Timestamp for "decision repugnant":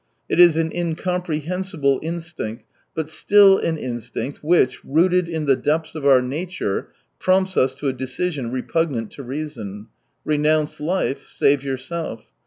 7.93-9.11